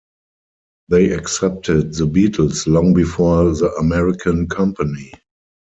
They 0.89 1.11
accepted 1.11 1.93
the 1.93 2.05
Beatles 2.07 2.65
long 2.65 2.95
before 2.95 3.53
the 3.53 3.69
American 3.73 4.47
company. 4.49 5.11